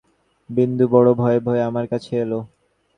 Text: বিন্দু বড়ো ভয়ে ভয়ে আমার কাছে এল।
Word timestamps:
বিন্দু 0.49 0.85
বড়ো 0.93 1.11
ভয়ে 1.15 1.39
ভয়ে 1.45 1.61
আমার 1.69 1.85
কাছে 1.91 2.11
এল। 2.23 2.31